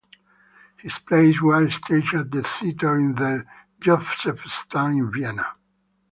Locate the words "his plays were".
0.77-1.69